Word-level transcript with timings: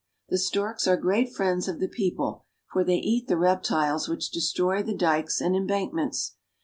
The 0.29 0.39
storks 0.39 0.87
are 0.87 0.97
great 0.97 1.31
friends 1.31 1.67
of 1.67 1.79
the 1.79 1.87
people, 1.87 2.45
for 2.73 2.83
they 2.83 2.95
eat 2.95 3.27
the 3.27 3.37
reptiles 3.37 4.09
which 4.09 4.31
destroy 4.31 4.81
the 4.81 4.95
dikes 4.97 5.39
and 5.39 5.55
embankments. 5.55 6.37